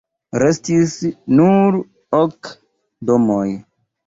Restis 0.43 0.95
nur 1.41 1.77
ok 2.21 2.53
domoj. 3.13 3.47